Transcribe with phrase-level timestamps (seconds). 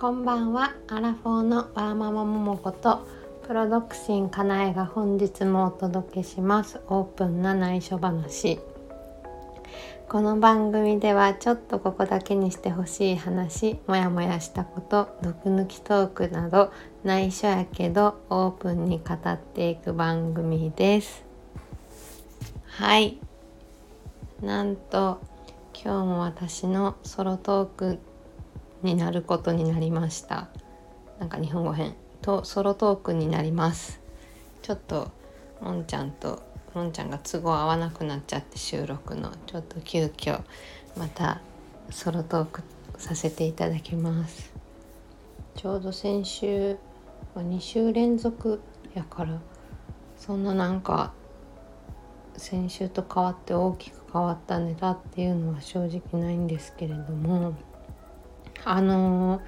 [0.00, 0.72] こんばんは。
[0.88, 3.06] アラフォーのワーママももこと
[3.46, 6.80] プロドクシンかなえが本日もお届けします。
[6.88, 8.60] オープンな内緒話。
[10.08, 16.72] この番組ではちょっとここだけにしてほしい話もやもやしたこと毒抜きトークなど
[17.04, 21.26] 内緒やけどオープンに語っていく番組です。
[22.64, 23.18] はい。
[24.40, 25.20] なんと
[25.74, 27.98] 今日も私のソロトーク
[28.82, 30.48] になることになりました。
[31.18, 34.00] なんか日本語編とソロトークになります。
[34.62, 35.10] ちょっと
[35.60, 36.42] もんちゃんと
[36.74, 40.40] もんちゃんが都合合わなくなっちゃって収録のちょっと急遽
[40.96, 41.40] また
[41.90, 42.62] ソロトーク
[42.96, 44.52] させていただきます。
[45.56, 46.78] ちょうど先週
[47.34, 48.60] 2週連続
[48.94, 49.40] やから
[50.16, 51.12] そんななんか
[52.36, 57.54] 先週と変わって大きく変わったネタっていうのは正直ないんですけれども。
[58.64, 59.40] あの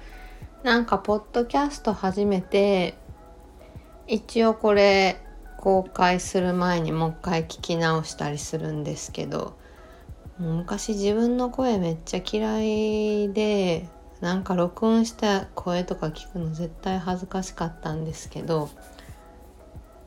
[0.63, 2.97] ー、なんかポッドキャスト始めて
[4.07, 5.21] 一応これ
[5.57, 9.57] 公開する前にもう一回聞き直したりするんですけど
[10.39, 13.87] 昔自分の声めっちゃ嫌いで
[14.19, 18.69] なんか録音した声とか聞くの絶対恥ずかしかったんですけど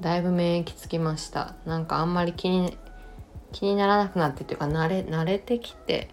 [0.01, 1.55] だいぶ免疫つきました。
[1.65, 2.77] なんかあんまり気に
[3.53, 6.09] 気にならなくなってっていうか慣れ慣れてきて、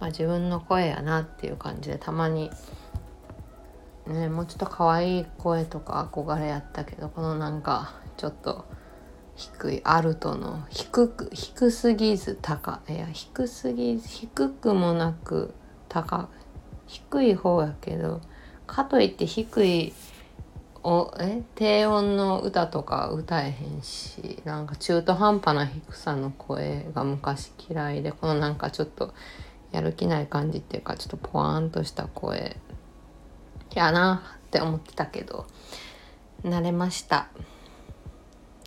[0.00, 2.50] まあ、自分の声やなっていう感じでたまに
[4.06, 8.64] ねもうちょっと可愛い声とか憧れやったけどこのなんかちょっと
[9.36, 15.54] 低いアルトの低く低すぎず高いや低すぎず低くもなく
[15.88, 16.28] 高
[16.86, 18.20] 低い方やけど
[18.66, 19.92] かといって低い
[20.82, 29.12] おえ低音の歌とか歌えへんしなんか中途半端な低さの声が昔嫌いでこのなんかちょっと
[29.72, 32.56] やる気ない感じっていうかちょっとポワーンとした声。
[33.74, 35.46] やなって思ってたけど
[36.42, 37.28] 慣れました。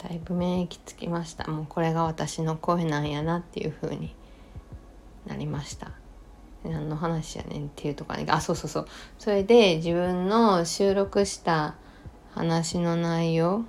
[0.02, 1.50] だいぶ免疫つきました。
[1.50, 4.16] もうこれが私の声なんやなっていう風に
[5.26, 5.92] なりました。
[6.64, 8.88] 何の話やねんっていうとかねあそうそうそう。
[9.20, 11.76] それで自分の収録した
[12.34, 13.66] 話の内容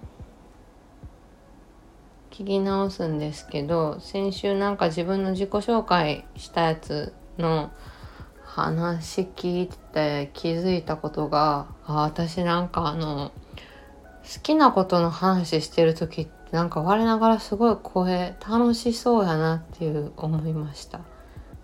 [2.31, 7.71] 聞き直すんですけど先週なんか自分の自己紹介したやつの
[8.45, 13.33] 話聞いて気づいたことがあ私なんかあの
[14.23, 21.01] 好きなことの話してる時ってなんか我ながらすごい声楽しそうやなっていう思いました。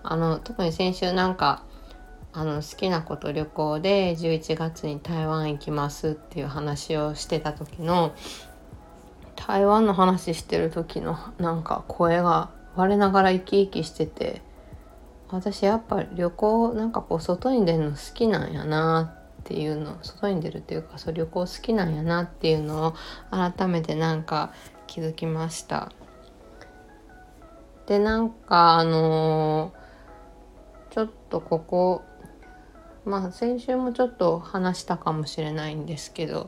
[0.02, 1.62] あの特に先週なんか
[2.32, 8.14] あの好きなこと旅行で11月に台湾行きますっていう話をしてた時の
[9.36, 14.42] 台湾の話してる時のなんか声が我ながら生き生きしてて
[15.32, 22.94] 私やっぱ旅行なんかこう外に出るの好きなんやなっていうの外に出るっていうかそう旅行好きなんやなっていうのを
[23.30, 24.52] 改めてなんか
[24.86, 25.92] 気づきました。
[27.86, 32.02] でなんかあのー、ちょっとここ
[33.04, 36.46] まあ先週もちょっと話したかもしれないんですけど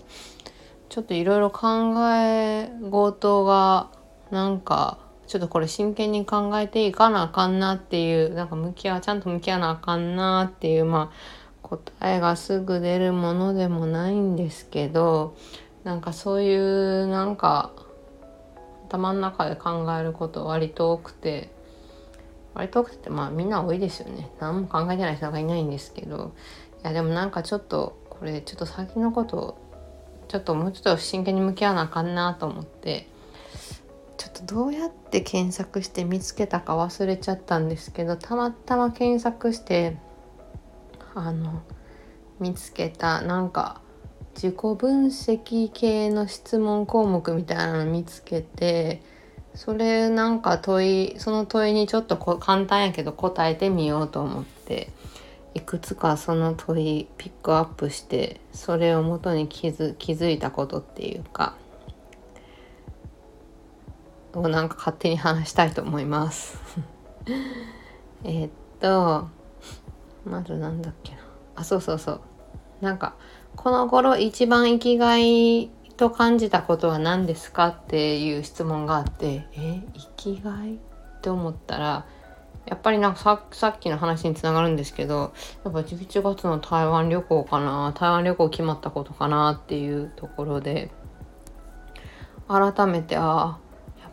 [0.88, 3.90] ちょっといろいろ考え事が
[4.30, 4.98] なんか
[5.32, 15.34] ちょっとこれ真剣に考えていかなあかんなっていうなんか向き合ちゃんと向き合わなあかんなっていうまあ答えがすぐ出るものでもないんですけど
[15.84, 17.72] なんかそういうなんか
[18.90, 21.50] 頭の中で考えること割と多くて
[22.52, 24.28] 割と多くてまあみんな多いですよね。
[24.38, 26.34] 何も考えてない人がいないんですけど
[26.84, 29.56] いやでもなんかちょっとこれちょっと先のこと
[30.28, 33.10] ちょっともうちょっと真剣に向き合わなあかんなと思って
[34.22, 39.96] ちょっとどうやって検索して見つけたか忘れちゃったんですけどたまたま検索して
[41.16, 41.60] あの
[42.38, 43.80] 見つけたなんか
[44.36, 49.02] 自己分析系の質問項目みたいなの見つけて
[49.56, 54.92] それなんか問いその問いにちょっとこ簡単やけど答えてみようと思って
[55.54, 61.56] いくつかその問いピックアップしてそれをもとに気づ気づいたことっていうか
[64.34, 66.58] をなんか勝手に話したいと思います。
[68.24, 68.50] えっ
[68.80, 69.28] と
[70.24, 71.18] まずなんだっけな。
[71.56, 72.20] あそうそうそう。
[72.80, 73.14] なんか
[73.56, 79.82] この頃一番生きがいと感じたことは何ですかっていう質問があってえ
[80.16, 82.06] 生きがいって思ったら
[82.66, 85.32] やっぱりなんかささっきの話につながるんですけど
[85.64, 90.90] やっぱ11月の台湾旅行かな台湾旅行決まったことかなっていうところで
[92.48, 93.61] 改めてあやっ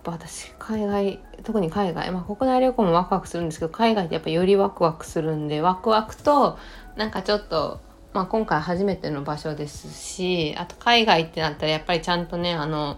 [0.04, 6.58] ぱ私海外特に海外まあ国内旅行もワクワクするんですけど海外ってやっぱよりワクワクするんでワクワクと
[6.96, 7.80] なんかちょっと
[8.14, 12.98] まあ、今回初めての場所ですしあと海外ってなったらやっぱりちゃんとねあの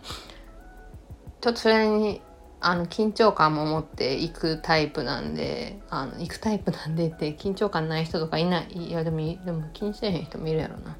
[1.42, 2.22] ちょっとそれに
[2.62, 8.68] あの緊張感も持っていくタイプなんであの行くタイプなんでって緊張感ない人とかいない。
[8.72, 10.96] いやでもでも気にしてへん人もいるやろな。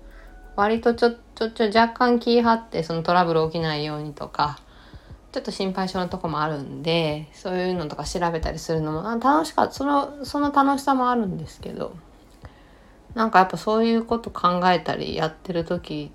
[0.56, 4.60] 割とちょちょちょ若干気張ってそのトラブル起きないようにとか
[5.32, 9.74] ちょっと心配性のとこもあるんでそういうのとか調べたりするのも楽しかった。
[9.74, 11.96] そのその楽しさもあるんですけど
[13.14, 16.12] なんかやっぱそういうこと考えたりやってる時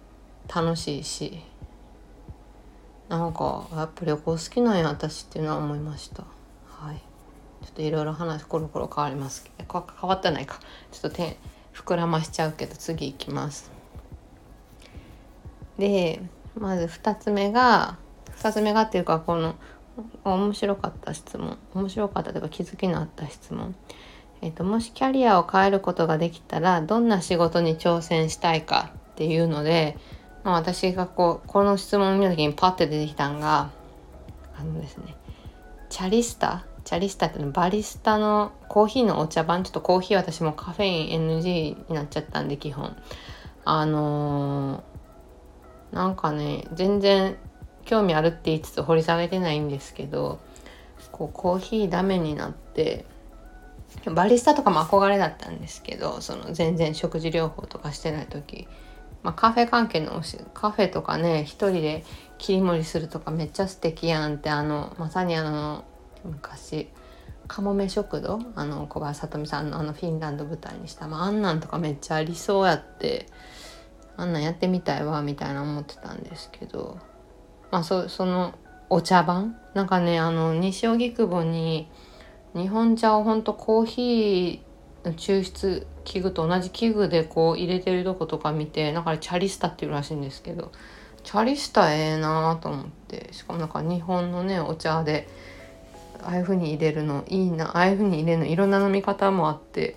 [0.55, 1.41] 楽しいし
[3.09, 6.25] なんかやっぱ旅行好きなんや私っていうのは思いました。
[6.69, 6.97] はい。
[7.65, 9.85] ちょっといろいろ話コロコロ変わりますけど。
[10.01, 10.61] 変わってないか。
[10.93, 11.39] ちょっと手
[11.73, 13.71] 膨らましちゃうけど次行きます。
[15.79, 16.21] で
[16.59, 17.99] まず2つ目が
[18.39, 19.55] 2つ目がっていうかこの
[20.25, 21.59] 面白かった質問。
[21.75, 23.75] 面白かったというか気づきのあった質問。
[24.43, 29.97] えーと、もしキャリアを変えることができたらどんな仕事に挑戦したいかっていうので、
[30.45, 33.71] まあ、私がこうこの質問を見た時にパッて出てきたんが
[34.59, 35.15] あのですね
[35.89, 42.97] チャリスタチャリスタってのバリスタのコーヒーのお茶番ちょっとコーヒー私もカフェイン NG になっちゃったんで基本。
[43.65, 47.37] あのー、なんかね全然
[47.87, 50.39] 興味あるって言いつつ掘り下げてないんですけど
[51.13, 53.07] こうコーヒーダメになって
[54.05, 58.69] バリスタとかも憧れだったんですけどその全然食事療法とかしてない時、
[59.23, 60.23] まあ、カフェ関係の
[60.53, 62.05] カフェとかね一人で
[62.39, 65.85] 切り盛りするとかめっちゃ素敵やんってあのまさにあの
[66.25, 66.89] 昔
[67.47, 73.27] かもめ食堂あの小林聡美さんのあのフィンランド舞台にした、まあ、あんなんとかめっちゃありそうやって
[74.17, 76.99] あんなんやってみたいわみたいな思ってたんですけど
[77.71, 78.55] あそその
[78.89, 79.57] お茶番？
[79.75, 81.89] なんかねあの西荻窪に
[82.55, 90.73] 日本茶をほんとコーヒーの抽出器具と同じ器具でこう入れてるとことか見てなんかチャリスタっていうらしいんですけど
[91.25, 95.29] チャリスタええなーと思ってしかもなんか日本のねお茶で
[96.23, 99.97] ああいう風に入れるのいいなああいう風に入れるのいろんな飲み方もあって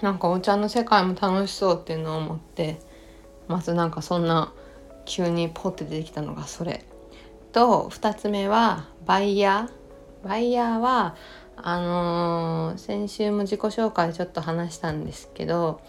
[0.00, 2.80] なんかお茶の世界も楽しそうっていうのを思って
[3.48, 4.52] まずなんかそんな
[5.04, 6.84] 急にポッて出てきたのがそれ。
[7.52, 10.28] と2つ目はバイヤー。
[10.28, 11.16] バイヤーは
[11.56, 15.80] あのー、先週も自己紹介ちょっと話したんですけど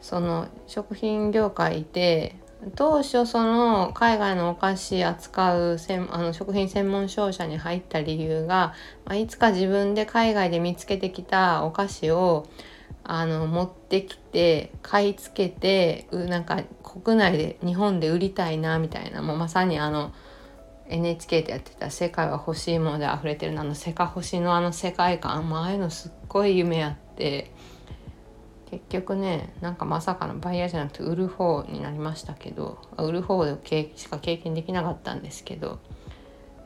[0.00, 2.36] その食品業界で
[2.74, 5.78] 当初その海外のお菓子扱う
[6.10, 8.74] あの食品専門商社に入った理由が、
[9.04, 12.46] まあ、いつか自分で海外で見つけてきたお菓子を
[13.10, 20.12] あの持ってきて買い付けてなんか国内で日本で売りたいなみたいなもうまさにあの
[20.90, 27.50] NHK でやってた「世界は欲しいもので溢れてる」あの「セカ星」のあの世界観もああいうのすっごい夢あって
[28.70, 33.56] 結局ねなんかまさかのバイヤーじゃなくて売る方になりましたけど売る方で
[33.96, 35.78] しか経験できなかったんですけど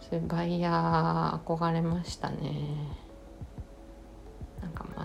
[0.01, 3.02] そういうバイヤー憧れましたね。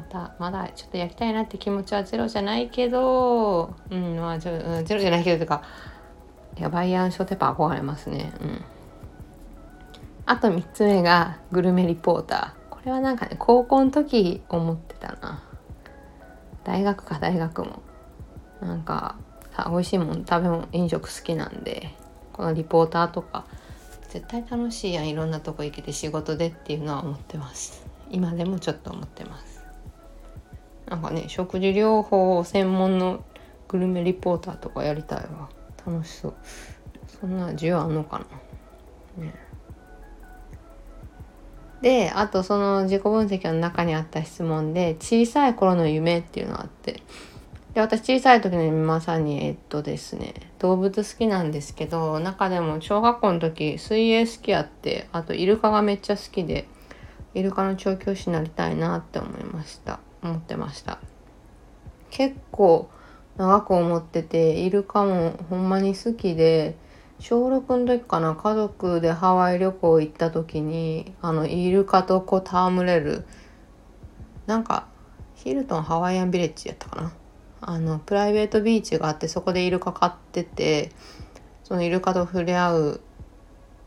[0.10, 5.64] たまだちょっとやりたいなって気持ちはゼロじゃないけどうんまあゼロじゃないけどとか
[6.58, 8.34] いやバイヤーショーテーパー憧れますね。
[8.42, 8.66] うん。
[10.26, 12.70] あと3つ目がグルメリポーター。
[12.72, 15.44] これはなんかね高校の時思ってたな。
[16.64, 17.84] 大学か大学も。
[18.60, 19.18] なんか
[19.56, 21.92] さ美味しいもん食べ物飲食好きなんで
[22.34, 23.46] このリポーターとか
[24.10, 27.86] 絶対楽しいやんいろんなとこ行けて仕事でっていうのは思ってます。
[28.10, 29.57] 今でもちょっと思ってます。
[30.88, 33.24] なんかね食事療法専門の
[33.68, 35.50] グルメリポーターとかやりたいわ。
[35.86, 36.34] 楽しそう。
[37.20, 38.26] そんな需要あんのか
[39.18, 39.24] な。
[39.24, 39.34] ね。
[41.82, 47.02] であとその自己分析の中にあった質問で小さい頃の夢っていうのがあって。
[47.74, 56.68] で私小さい時のまさにえっとですね動物好きなんですけど中でも小学校の時水泳好きやってあとイルカがめっちゃ好きで
[57.36, 60.00] イルカの調教師になりたいなって思いました。
[60.28, 61.00] 思ってました。
[62.10, 62.90] 結構
[63.38, 66.76] 長く思っててイルカもほんまに好きで
[67.20, 73.26] 小6の時かな家族でハワイ旅行行った時にあのイルカとこう戯れる
[74.46, 74.88] なんか
[75.36, 77.14] ヒルトンハワイアンビレッジやったかな。
[77.60, 80.92] あのプライベートビーチがあってそこでイルカ飼ってて
[81.64, 83.02] そのイルカと触れ合う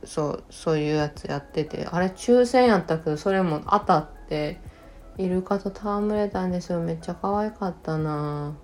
[0.04, 4.60] そうそういうやつやっててあれ抽選やったけどそれも当たって
[5.20, 6.80] イルカと戯れたんですよ。
[6.80, 8.56] めっちゃ可愛かったな。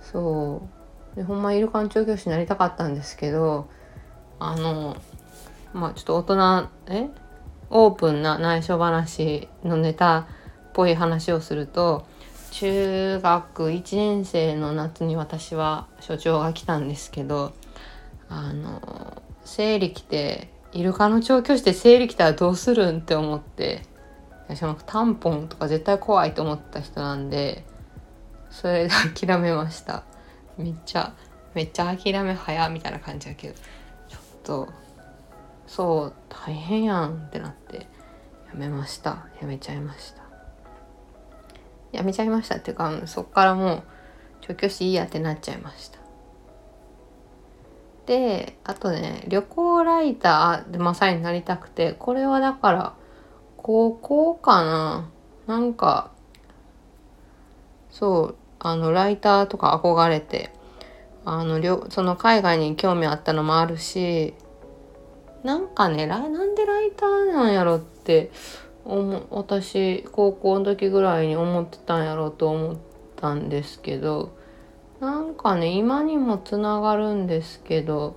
[0.00, 0.62] そ
[1.14, 1.16] う。
[1.16, 3.68] でほんまイルカの調教師になりたかったんですけど
[4.40, 4.96] あの
[5.72, 7.08] まあちょっと大人え？
[7.70, 10.26] オープンな内緒話のネタっ
[10.72, 12.06] ぽい話をすると
[12.50, 17.52] 中学1年生の夏に私は所長が来たんですけど
[18.28, 23.82] あの生理来てイルカの調教師で生理来たらどうするんって思って。
[24.48, 27.64] 私もタンポンとか絶対怖いと思った人なんで
[28.50, 30.04] それで諦めました。
[30.56, 31.14] めっちゃ
[31.54, 34.68] めっちゃ諦め早みたいな感じやけどちょっと
[35.66, 39.26] そう大変やんってなってやめました。
[39.40, 40.22] やめちゃいました。
[41.92, 43.82] やめちゃいましたっていうかそっからもう
[44.40, 45.98] 調教師いいやってなっちゃいました。
[48.06, 52.94] であとね旅行ライターでまさになりたくてこれはだから
[53.64, 55.08] 高校かな。
[55.46, 56.10] なんか
[57.88, 60.50] そうあのライターとか憧れて
[61.24, 64.34] あのその海外に興味あったのもあるし
[65.42, 68.30] なんかねなんでライターなんやろって
[69.30, 72.76] 私高校の時ぐらいに思ってたんやろうと思っ
[73.16, 74.36] たんですけど
[75.00, 78.16] なんかね今にもつながるんですけど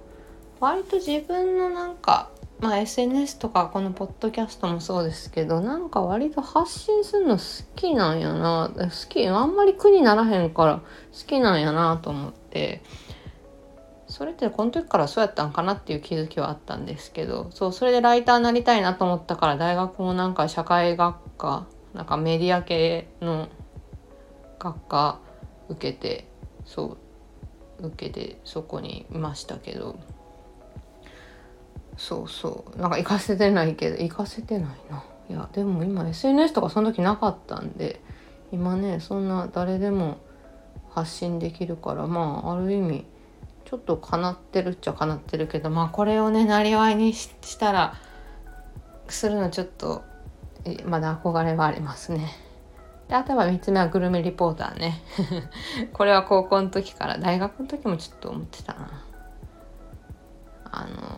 [0.59, 7.43] 割と自分のなんかまあ SNS とかこのポッドキャストもそうですけどなんか割と発信するの好
[7.75, 8.71] きなんやな。
[8.75, 10.83] 好きあんまり苦にならへんから好
[11.27, 12.81] きなんやなと思って。
[14.07, 23.49] それってこの時からそうやったんかなっていう気づきはあったんですけどそうそれでライターになりたいなと思ったから大学もなんか社会学科なんかメディア系の
[24.59, 25.19] 学科
[25.69, 26.25] 受けて
[26.65, 26.97] そ
[27.81, 29.99] う受けてそこにいましたけど。
[31.97, 37.99] そうそうなんか行かせてないけど行かせてないないやでも今 SNS とかその時なかったんで
[38.51, 40.19] 今ねそんな誰でも
[40.91, 43.05] 発信できるからまあある意味
[43.65, 47.95] ちょっとかなってるっちゃかなってるけどまあこれをねなりわいにしたら
[49.09, 50.03] するのちょっと
[50.85, 52.29] まだ憧れはありますね。
[53.07, 55.01] であとは3つ目はグルメリポーターね
[55.93, 59.03] これは高校の時から大学の時もちょっと思ってたな。
[60.69, 61.16] あの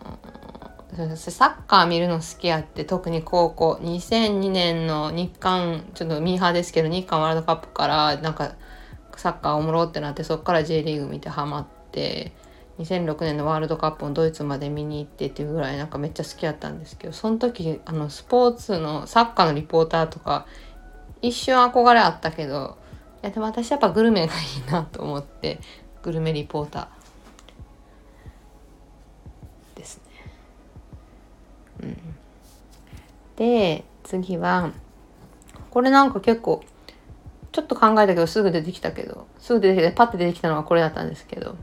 [1.16, 3.78] サッカー見るの好きやって特に高校。
[3.82, 8.54] 2002年の日韓ちょっとミーハーですけど日韓ワールドカップからなんか
[9.16, 12.32] サッカーおもろってなってそっから J リーグ見てハマって
[12.78, 20.46] 2006年のワールドカップをドイツまで見に行ってっていうぐらいなんかめっちゃ好きだったんですけどその時あのスポーツのサッカーのリポーターとか
[21.20, 22.78] 一瞬憧れあったけど
[23.22, 25.60] いやでも私やっぱグルメがいいなと思って
[26.02, 30.02] グルメリポーターですね。
[33.36, 34.72] で次は
[35.70, 36.62] これなんか結構
[37.52, 41.56] ちょっと考えたけどすぐ出てきたけどすぐ出てきてパッて出てきたのがこれだったんですけど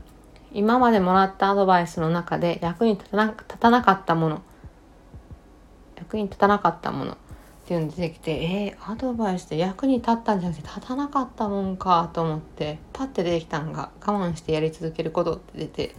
[0.52, 4.42] 今までもらったアドバイスの中で役に立たな立たなかったもの
[5.96, 7.16] 役に立たなかったものっ
[7.66, 15.94] ていうの出てきてえー、アドバイスで役に立ったんじゃなくて立たなかったもんかと思ってパッて出てきたのが我慢してやり続けることって出て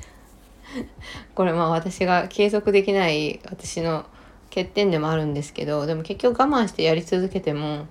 [1.35, 4.05] これまあ私が継続できない私の
[4.49, 7.85] 欠点でもあるんですけどでも結局我慢してやり続けても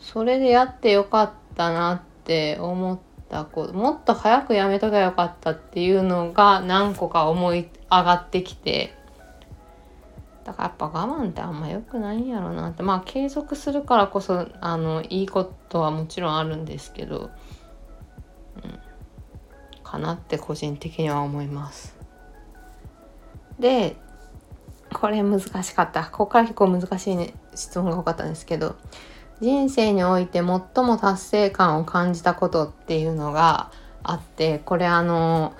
[0.00, 2.98] それでやってよかったなって思っ
[3.28, 8.94] たこうもっと早くやめとけばよかったっていうのが何個か思い上がってきて
[10.44, 17.30] だからやっぱ我慢ってあんま良くないんやろなってまあ継続するからこそあのいいことはもちろんあるんですけど、
[18.56, 18.78] うん、
[19.84, 22.01] かなって個人的には思います。
[23.62, 23.96] で
[24.92, 26.04] これ難しかった。
[26.04, 28.76] ここから結構難しい、ね、質問が多かったんですけど
[29.40, 35.54] 人生において最も達成感を感じたことっていうのがあってこれあの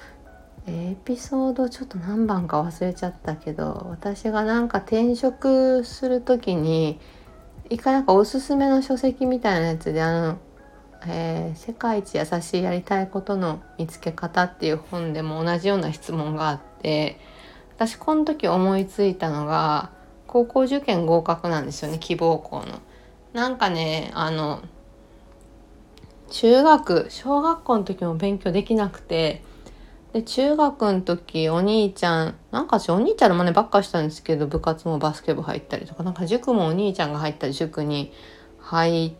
[0.66, 7.00] エピソードちょっと何番か忘れちゃったけど私がなんか転職する時に
[7.70, 10.38] 一回なんかおすすめの書籍みたいなやつであの、
[11.08, 17.18] えー、世界一優しいやりたいことの見つけ方」っていう本でも同じような質問があって
[17.86, 19.90] 私この時思いついたのが
[20.28, 22.80] 高校受験合格なんですよね希望校の。
[23.32, 24.62] なんかねあの
[26.30, 29.42] 中学小学校の時も勉強できなくて
[30.12, 38.12] で中学の時お兄ちゃんなんかお兄ちゃんの真似ばっかしたんですけど部活もバスケ部入ったりとかなんか塾もお兄ちゃんが入った塾に
[38.60, 39.12] 入っ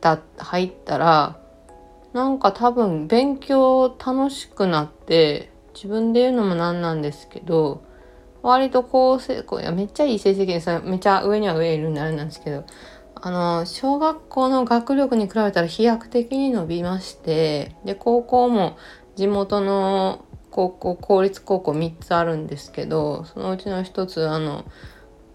[0.00, 1.38] た入ったら
[2.12, 7.84] なんか多分勉強楽しくなって自分で言うのもなんなんですけど
[8.42, 12.64] 割と高成功いやめっちゃいい成績ですめっちゃ上には上いるんであれなんですけど
[13.14, 18.76] あの小学校の学力に比べたら飛躍的に伸びましてで高校も
[19.16, 24.64] 地元の高校公立高校3つあるんですけどそのうちの1つあの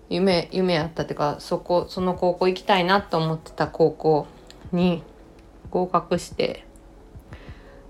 [0.09, 4.27] 夢夢やったっていうかそこその高校行きたいなと思ってた高校
[4.71, 5.03] に
[5.71, 6.65] 合格して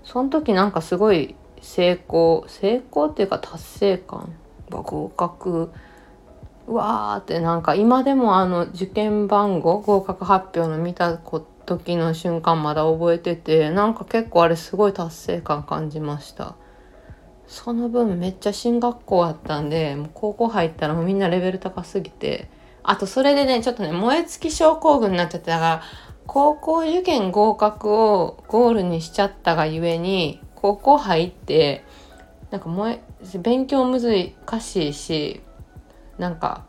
[0.02, 4.34] その時なんかすごい成功成功っていうか達成感。
[4.70, 5.70] 合格。
[6.66, 16.54] うわーってなんか今でもあの受験番号合格発表の見た時の瞬間まだ覚えててなんか結構あれすごい達成感感じました。
[17.48, 22.48] その分めっちゃ進学校あったんでもう高校入ったらもうみんなレベル高すぎて。
[22.82, 25.82] あとそれでねちょっとね燃え尽き症候群になっちゃってだから
[26.26, 31.84] 高校受験合格をゴールにしちゃったがゆえに高校入って
[32.50, 34.02] なんか燃え勉強難
[34.60, 35.40] しいし
[36.18, 36.64] なんか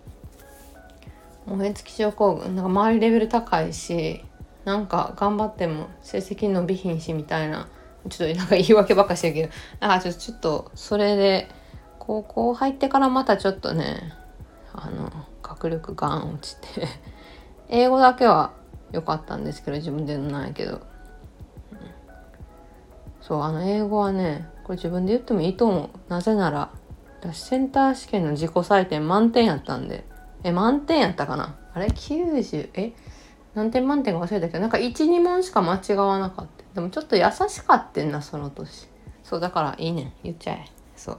[1.45, 4.23] 燃え尽き症候群なんか周りレベル高いし
[4.63, 7.67] なんか頑張っても成績伸びひんしみたいな
[8.09, 11.49] ちょっとなんか言い訳ばっかしてるけどなんかちょっとそれで
[11.99, 14.13] 高校入ってからまたちょっとね
[14.73, 15.11] あの
[15.43, 16.87] 学力ガン落ちて
[17.69, 18.53] 英語だけは
[18.91, 20.81] 良かったんですけど自分で言うのないけど、
[23.21, 25.89] そうあの英語はねこれ自分で言ってもいいと思う。
[26.09, 26.71] なぜなら
[27.21, 30.05] 私センター試験の自己採点満点やったんで。
[30.43, 31.55] え満点やったかな？
[31.73, 32.93] あれ？90え？
[33.53, 36.63] 何点満点か忘れたけどなんか12問しか間違わなかった。
[36.73, 38.87] でもちょっと優しかってんなその年。
[39.23, 40.65] そうだからいいね言っちゃえ。
[40.95, 41.17] そう。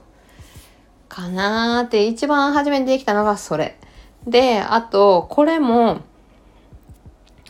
[1.07, 3.79] かなーって一番初めにできたのがそれ。
[4.27, 6.01] であとこれも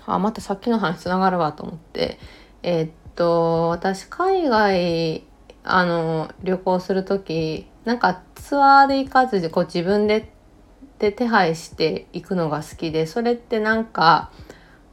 [0.05, 2.19] あまたさっきの話つながるわと思って。
[2.61, 5.23] えー、っと私海外
[5.63, 10.31] あの旅行する時なんかツアーで行かずこう自分で
[10.99, 14.31] で手配していくのが好きでそれってなんか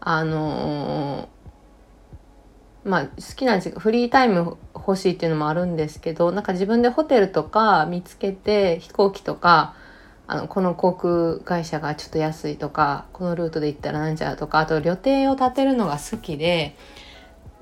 [0.00, 1.28] あの、
[2.84, 9.74] まあ好きな時間フリータイム欲しいっていうのもあるんですけどなんか自分でホテルとか見つけて飛行機とか
[10.26, 16.76] あのこの航空会社がちょっと安いとかこのルートで行ったらなんちゃうとかあと旅程を立てるのが好きで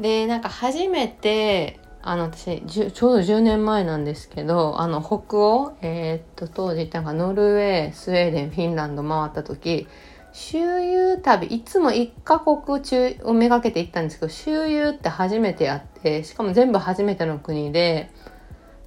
[0.01, 9.89] でなんか初めてあの私ちょうど10年前なんですけどあの北欧、えー、っと当時なんかノルウェースウェーデンフィンランド回った時
[10.33, 18.11] 周遊旅いつも1カ国中をめがけて行ったんですけど周遊って初めてやってしかも全部初めての国で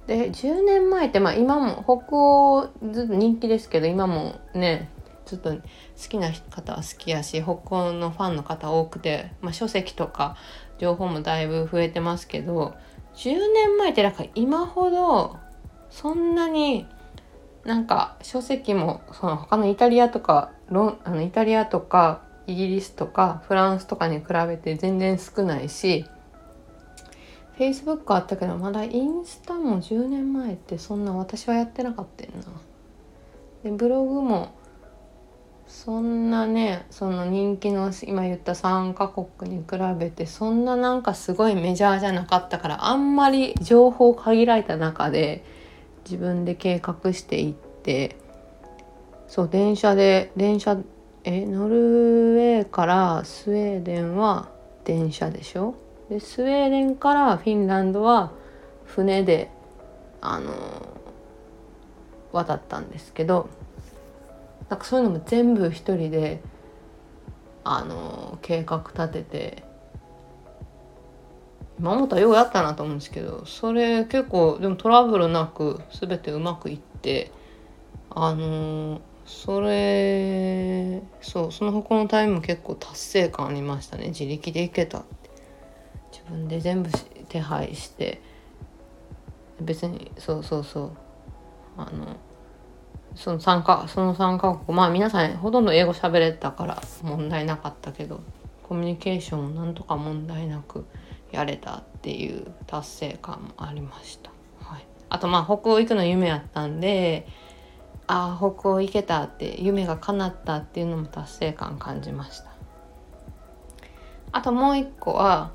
[0.06, 4.88] で10年前ってまあ今も北欧ずっと人気ですけど今もね
[5.26, 5.60] ちょっと好
[6.08, 10.36] きな方は好きやし北欧のファンの方多くて、まあ、書籍とか
[10.78, 12.74] 情報もだいぶ増えてますけど
[13.14, 15.36] 10年前ってなんか今ほど
[15.90, 16.86] そんなに
[17.64, 26.04] なんか書籍もその他のイタリアとかロあのイタリアとかイギリスとかフランスとかに比べて全然少ないし
[27.58, 32.44] Facebook あったけどまだインスタも10年前ってそんな私はやってなかったよな。
[33.62, 34.54] でブログも
[35.72, 45.44] そんなねその人気の今言った3カ国に比べてそんななんかすごいメジャーじゃなかったからあんまり情報限られた中で
[46.04, 48.16] 自分で計画していって
[49.26, 50.76] そう電車で電車
[51.24, 54.50] えノルウェーからスウェーデンは
[54.84, 55.74] 電車でしょ？
[56.10, 58.30] でスウェーデンからフィンランドは
[58.84, 59.50] 船で
[60.20, 60.52] あの
[62.30, 63.48] 渡ったんですけど
[64.72, 66.40] なんかそういうのも全部一人で
[67.62, 69.64] あの計画立てて
[71.78, 77.30] 今思ったらようやったなと思うんですけどそれ結構でもトラブルなく全てうまくいって
[78.08, 84.06] あのそれそうその他のタイムも結構達成感ありましたね。
[84.06, 85.30] 自力で行けたって。
[86.12, 86.88] 自分で全部
[87.28, 88.22] 手配して。
[89.60, 90.90] 別にそうそうそう。
[91.76, 92.16] あの
[93.14, 98.22] その3かその3カ国まあ皆さんほとんど英語喋れたから問題なかったけど
[98.62, 100.86] コミュニケーションをなんとか問題なく
[101.30, 104.30] やれたっていう達成感もありました。
[104.64, 107.26] はい、あとまあ北欧行くの夢やったんで
[108.06, 112.52] ああ北欧行けたって夢が叶ったっていうのも達成感感じました。
[114.32, 115.52] あともう一個は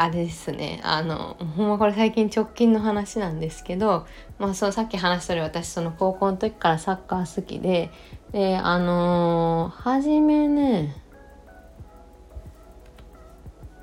[0.00, 4.06] あれですねあのほんまこれ最近直近の話なんですけど、
[4.38, 7.90] まあ、そのさっき話したように私その高校の時からサッカー好きで
[8.32, 10.96] であのー、初めね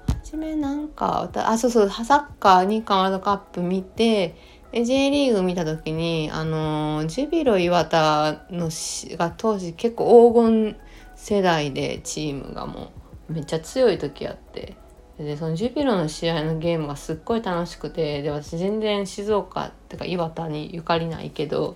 [0.07, 4.35] 初めなんかあそうそうサッカー日韓ワールドカップ見て
[4.71, 8.71] で J リーグ見た時にあのジュビロ磐田の
[9.19, 10.77] が当時結構黄金
[11.15, 12.91] 世代でチームがも
[13.29, 14.86] うめっちゃ強い時あって。
[15.17, 21.75] でそのジュビロの試合のゲームがすっごい楽しくてで私全然静岡ってか岩田にゆかりないけど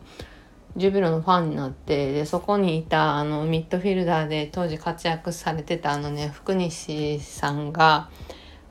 [0.78, 8.10] ジュビロのファンになってでそこにいたあのミッドフィルダーで当時活躍されてたあのね福西さんが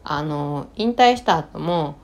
[0.05, 1.97] あの引退した後も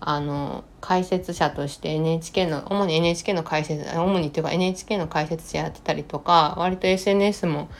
[0.00, 7.70] あの解説者として NHK の主に NHK の解説主にっていうか NHK の解説者やってたりとか割と SNS も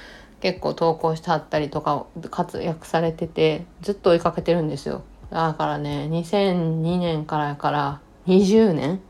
[0.44, 5.02] 結構投稿してはったりとか活躍されててずっと追いかけてるんですよ。
[5.30, 9.00] だからね2002年からやから20年？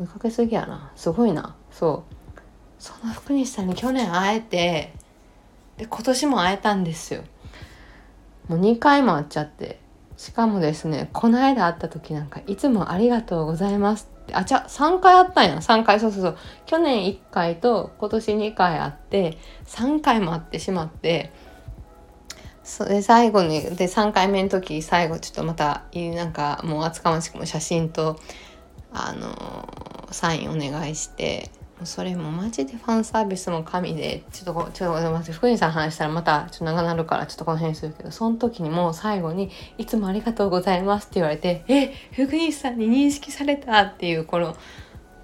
[0.00, 0.90] 追いかけすぎやな。
[0.96, 1.54] すごいな。
[1.70, 2.40] そう。
[2.78, 4.94] その福西さんに去年会えて
[5.76, 7.24] で今年も会えたんですよ。
[8.48, 9.80] もう2回も会っちゃって。
[10.16, 15.56] しかもですねこの間会った時なんか「いつもありがとうございます」あじゃ3回あったんや。
[15.56, 15.98] 3回。
[16.00, 16.38] そうそうそう。
[16.66, 21.32] 去年1回と今年2回あって3回もあってしまって
[22.64, 28.18] それ最後にで3回目の時最後ちょっとまたなんかもう厚かましくも写真と
[28.92, 29.68] あの
[30.12, 31.50] サインお願いして
[31.86, 44.56] それもマジでファンサービスも神でちょっとちょっと待って福西さん話したらまたちょっと長なるからちょっとこの辺にするけどその時にもう最後に「いつもありがとうございます」って言われて「え福西さんに認識された」っていうこの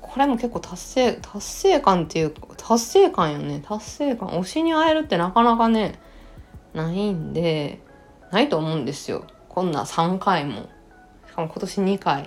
[0.01, 3.63] これも結構達成達成感っていう達成感よね。
[3.65, 4.29] 達成感。
[4.31, 5.99] 推しに会えるってなかなかね
[6.75, 7.81] ないんで
[8.31, 9.25] ないと思うんですよ。
[9.49, 10.69] こんな3回も。
[11.29, 12.27] しかも今年2回。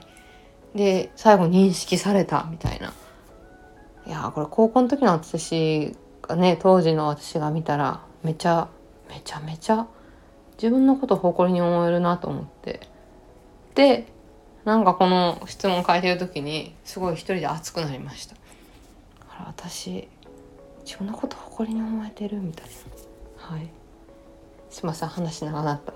[0.76, 2.94] で最後認識されたみたいな。
[4.06, 8.68] いやこれ高校の時の私がね当時の私が見たらめちゃ
[9.10, 9.88] めちゃめちゃ
[10.54, 12.82] 自分のこと誇りに思えるなと思って。
[13.76, 14.08] で
[14.66, 18.36] なんかこの質問書いてる時にすごい一人で熱くなりました。
[19.30, 20.08] あら私
[20.86, 22.68] 自分のこと誇りに思えてるみたい
[23.38, 23.56] な。
[23.56, 23.70] はい。
[24.72, 25.92] すいません話長なった、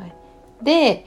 [0.00, 0.14] はい、
[0.62, 1.04] で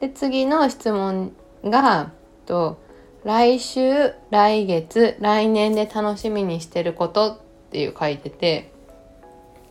[0.00, 1.32] で次の質問
[1.64, 2.12] が
[2.46, 2.78] と
[3.24, 7.38] 来週来月来年で楽しみにしてることっ
[7.70, 8.72] ていう書いてて。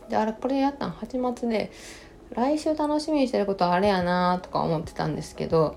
[0.08, 1.70] であれこれやったん8月で。
[2.34, 5.76] 来週楽しみにしてることあれやなとか思ってたんですけど。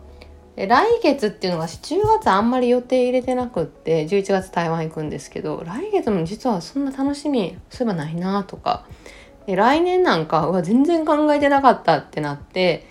[0.56, 8.86] で来月っていうのが10月あんまり予定入れてなくって11月台湾行くんですけど来月も実はそんな楽しみそういえばないなとか。
[9.48, 12.86] で来年なんかうわ全然考えてなかったってなって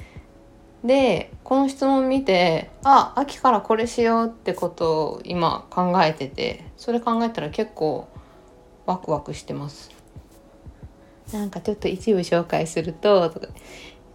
[0.84, 8.08] でこの質問見てあ秋からこれしようってことを今考えててそれ考えたら結構
[8.86, 9.90] ワクワクしてます。
[11.32, 13.32] なんかちょっと一部紹介すると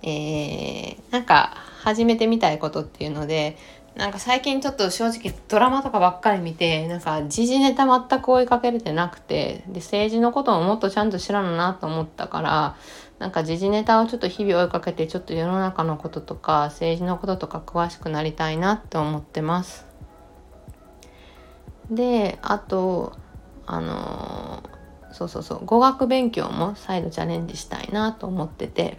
[0.02, 3.58] えー、なんか始めてみたいことっていうので
[3.96, 12.76] なんか最近ちょっと正直ドラマとかばっかり見てなんか時事ネタ全く追いかけれてなくてで政治のことももっとちゃんと知らんなと思ったから
[13.20, 19.86] なんか時事ネタをちょっと日々追いかけてちょっと世の中のこととか政治のこととか詳しくなりたいなって思ってます。
[21.90, 23.14] であと
[23.66, 28.98] あのー、そうそうそう語学勉強も再度チャレンジしたいなと思ってて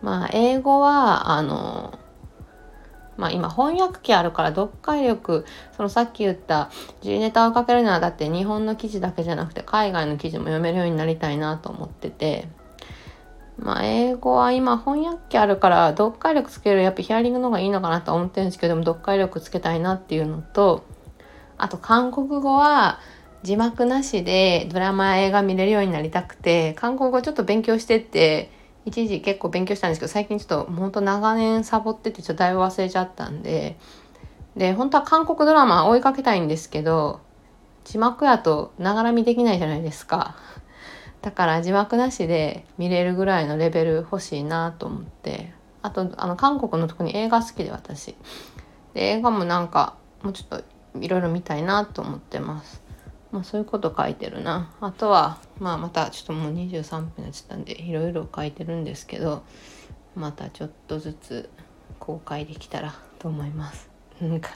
[0.00, 2.03] まあ英語はあのー
[3.16, 5.44] まあ今翻訳機あるから読解力
[5.76, 12.48] そのさっき言った時ネタをかけるのはだって日本の記事だけじゃなくて海外の記事も読めるようになりたいなと思ってて。
[13.56, 20.84] まあ英語は今翻訳機あるから読解力つけるやっぱヒアリングの方がいいのかなと思ってるんですけども読解力つけたいなっていうのと
[21.56, 22.98] あと韓国語は
[23.44, 28.50] 字幕なしでドラマ映画見れるようになりたくて韓国語ちょっと勉強してって
[28.84, 33.78] 一時結構勉強したんですけど最近ちょっとほんと長年サボっててちょっとだいぶ忘れちゃったんで
[34.56, 37.20] で本当は韓国ドラマ追いかけたいんですけど
[37.84, 40.36] 字幕やとながら見できないじゃないですか。
[41.20, 45.52] だから字幕なしで見れるぐらいのレベル欲しいなと思って。
[45.82, 48.14] あとあの韓国の特に映画好きで私。
[48.94, 50.64] で映画もなんかもうちょっと
[50.98, 52.82] いろいろ見たいなと思ってます。
[53.34, 54.70] まあそういうこと書いてるな。
[54.80, 59.42] あとはまあまたちょっともう23分になっちゃったんでいろいろ書いてるんですけど
[60.14, 61.50] またちょっとずつ
[61.98, 63.90] 公開できたらと思います。
[64.20, 64.50] なんか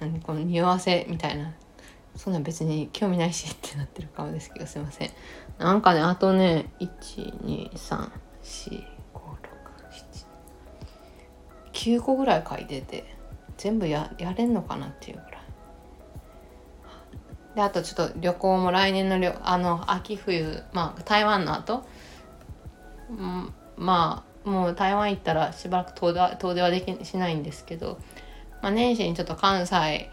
[0.00, 1.54] なんこの匂わせみたいな。
[2.16, 5.10] そんな別に興味ないしってなってる顔ですけどすいません。
[5.58, 8.10] なんかねあとね1234567
[11.72, 13.14] 9個ぐらい書いてて
[13.56, 15.35] 全部ややれんのかなっていうぐらい。
[17.56, 21.86] であとちょっと旅行も来年の旅あの秋冬まあ台湾の後、
[23.10, 27.98] うん、まあもう台湾行ったらしばらく遠出は遠出はできしないんですけど、
[28.62, 30.10] まあ、年始にちょっと関西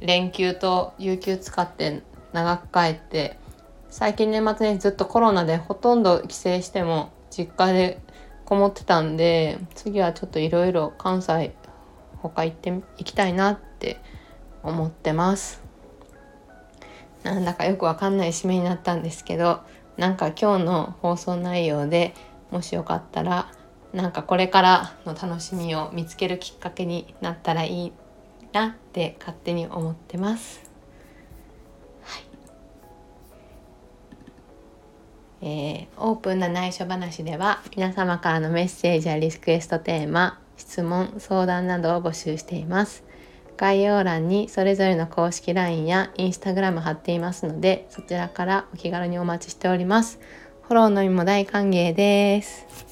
[0.00, 3.38] 連休と有給使って長く帰って
[3.90, 8.00] 最近年末にずっとコロナでほとんど帰省しても実家で
[8.46, 11.54] こもってたんで次はちょっといろいろ関西
[12.16, 14.00] 他行って行きたいなって
[14.62, 15.67] 思ってます。
[17.22, 19.60] なんだかよくわかんない締めになったんですけど
[19.96, 22.14] なんか今日の放送内容で
[22.50, 23.50] もしよかったら
[23.92, 27.92] なんかこれからの楽しみを見つけるきっかけになったらいい
[28.52, 30.60] なって勝手に思ってます。
[32.02, 32.22] はい
[35.40, 43.04] えー、オープンな内緒話では皆様からのメッセージやリクエストテーマ質問相談などを募集しています
[43.58, 50.18] 概要欄にそれぞれの公式 LINE や Instagram 貼っていますのでそちらからお気軽にお待ちしております。
[50.62, 52.87] フォローのみも大歓迎です。